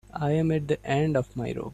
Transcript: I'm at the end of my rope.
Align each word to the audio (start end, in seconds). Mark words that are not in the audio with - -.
I'm 0.15 0.49
at 0.51 0.67
the 0.67 0.83
end 0.83 1.15
of 1.15 1.35
my 1.37 1.51
rope. 1.53 1.67